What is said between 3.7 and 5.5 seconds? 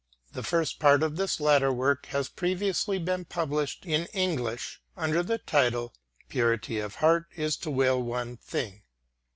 in English under the